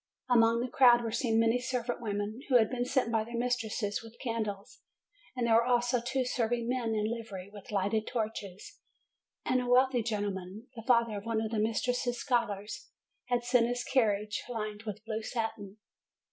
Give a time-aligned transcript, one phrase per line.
[0.27, 4.01] Among the crowd were seen many servant women, who had been sent by their mistresses
[4.01, 4.79] with candles;
[5.35, 8.79] and there were also two serving men in livery, with lighted torches;
[9.45, 12.89] and a 328 JUNE wealthy gentleman, the father of one of the mistress's scholars,
[13.25, 15.77] had sent his carriage, lined with blue satin.